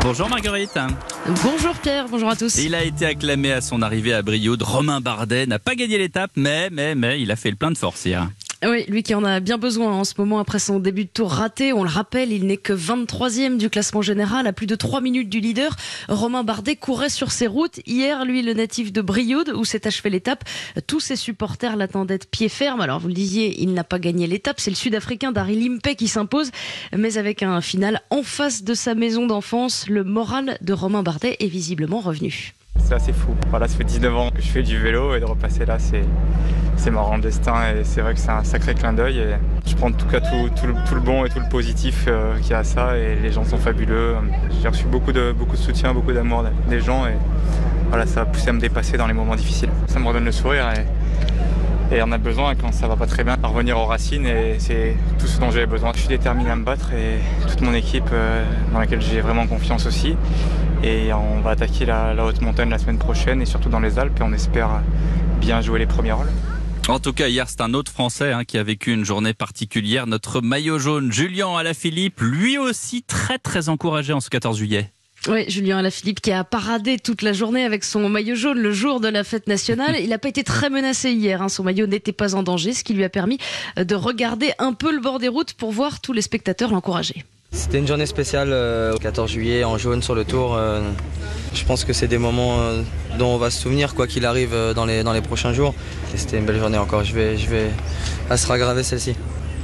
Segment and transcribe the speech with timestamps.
[0.00, 0.78] Bonjour Marguerite.
[1.44, 2.58] Bonjour Pierre, bonjour à tous.
[2.58, 4.62] Il a été acclamé à son arrivée à Brioude.
[4.62, 7.78] Romain Bardet n'a pas gagné l'étape, mais, mais, mais, il a fait le plein de
[7.78, 8.28] force hier.
[8.68, 11.30] Oui, lui qui en a bien besoin en ce moment après son début de tour
[11.30, 11.72] raté.
[11.72, 15.28] On le rappelle, il n'est que 23e du classement général, à plus de 3 minutes
[15.28, 15.76] du leader.
[16.08, 17.78] Romain Bardet courait sur ses routes.
[17.86, 20.42] Hier, lui, le natif de Brioude, où s'est achevé l'étape,
[20.88, 22.80] tous ses supporters l'attendaient pied ferme.
[22.80, 24.58] Alors, vous le disiez, il n'a pas gagné l'étape.
[24.58, 26.50] C'est le Sud-Africain Daryl Impey qui s'impose,
[26.96, 29.86] mais avec un final en face de sa maison d'enfance.
[29.88, 32.52] Le moral de Romain Bardet est visiblement revenu.
[32.86, 33.34] C'est assez fou.
[33.50, 36.90] Voilà, ça fait 19 ans que je fais du vélo et de repasser là, c'est,
[36.92, 39.20] marrant le destin et c'est vrai que c'est un sacré clin d'œil.
[39.66, 42.54] Je prends en tout cas tout, le, bon et tout le positif euh, qu'il y
[42.54, 44.14] a à ça et les gens sont fabuleux.
[44.62, 47.16] J'ai reçu beaucoup de, beaucoup de soutien, beaucoup d'amour des gens et
[47.88, 49.70] voilà, ça va pousser à me dépasser dans les moments difficiles.
[49.88, 50.84] Ça me redonne le sourire et,
[51.92, 54.56] et on a besoin quand ça va pas très bien à revenir aux racines et
[54.58, 55.92] c'est tout ce dont j'avais besoin.
[55.94, 57.18] Je suis déterminé à me battre et
[57.48, 60.16] toute mon équipe euh, dans laquelle j'ai vraiment confiance aussi.
[60.82, 63.98] Et on va attaquer la, la, haute montagne la semaine prochaine et surtout dans les
[63.98, 64.82] Alpes et on espère
[65.40, 66.30] bien jouer les premiers rôles.
[66.88, 70.06] En tout cas, hier, c'est un autre Français hein, qui a vécu une journée particulière.
[70.06, 74.92] Notre maillot jaune, Julien Alaphilippe, lui aussi très très encouragé en ce 14 juillet.
[75.28, 79.00] Oui, Julien Alaphilippe qui a paradé toute la journée avec son maillot jaune le jour
[79.00, 79.96] de la fête nationale.
[80.00, 81.42] Il n'a pas été très menacé hier.
[81.42, 81.48] Hein.
[81.48, 83.38] Son maillot n'était pas en danger, ce qui lui a permis
[83.76, 87.24] de regarder un peu le bord des routes pour voir tous les spectateurs l'encourager.
[87.50, 90.54] C'était une journée spéciale, euh, 14 juillet, en jaune sur le tour.
[90.54, 90.80] Euh,
[91.54, 92.82] je pense que c'est des moments euh,
[93.18, 95.74] dont on va se souvenir, quoi qu'il arrive dans les, prochains jours.
[96.14, 97.70] C'était une belle journée encore, je vais, je vais
[98.30, 99.16] à se raggraver celle-ci.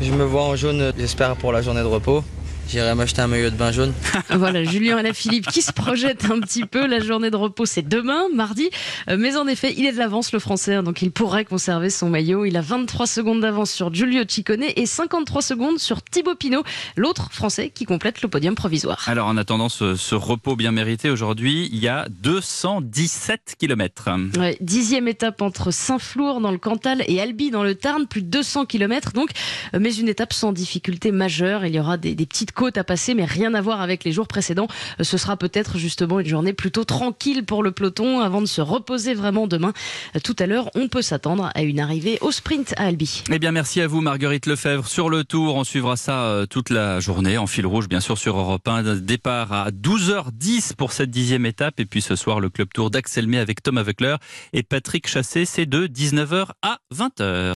[0.00, 2.24] Je me vois en jaune, j'espère, pour la journée de repos.
[2.70, 3.92] J'irai m'acheter un maillot de bain jaune.
[4.30, 6.86] voilà, Julien Alaphilippe qui se projette un petit peu.
[6.86, 8.70] La journée de repos, c'est demain, mardi.
[9.08, 12.08] Mais en effet, il est de l'avance, le français, hein, donc il pourrait conserver son
[12.08, 12.44] maillot.
[12.44, 16.62] Il a 23 secondes d'avance sur Giulio Ciccone et 53 secondes sur Thibaut Pinot,
[16.96, 19.02] l'autre français qui complète le podium provisoire.
[19.08, 24.10] Alors, en attendant ce, ce repos bien mérité aujourd'hui, il y a 217 km.
[24.38, 28.28] Ouais, dixième étape entre Saint-Flour dans le Cantal et Albi dans le Tarn, plus de
[28.28, 29.30] 200 km donc,
[29.76, 31.66] mais une étape sans difficulté majeure.
[31.66, 34.12] Il y aura des, des petites côte à passer, mais rien à voir avec les
[34.12, 34.68] jours précédents.
[35.00, 39.14] Ce sera peut-être justement une journée plutôt tranquille pour le peloton avant de se reposer
[39.14, 39.72] vraiment demain.
[40.22, 43.24] Tout à l'heure, on peut s'attendre à une arrivée au sprint à Albi.
[43.30, 44.86] Eh bien, merci à vous, Marguerite Lefebvre.
[44.86, 48.36] Sur le tour, on suivra ça toute la journée en fil rouge, bien sûr, sur
[48.36, 48.96] Europe 1.
[48.96, 51.80] Départ à 12h10 pour cette dixième étape.
[51.80, 54.16] Et puis ce soir, le club tour d'Axel avec Thomas Weckler
[54.52, 55.46] et Patrick Chassé.
[55.46, 57.48] C'est de 19h à 20h.